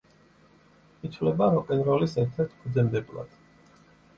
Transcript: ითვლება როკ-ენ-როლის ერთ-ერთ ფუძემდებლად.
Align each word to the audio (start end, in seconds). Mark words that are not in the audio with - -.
ითვლება 1.09 1.49
როკ-ენ-როლის 1.55 2.17
ერთ-ერთ 2.23 2.57
ფუძემდებლად. 2.63 3.37